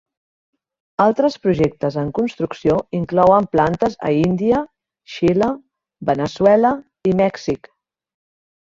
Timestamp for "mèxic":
7.25-7.73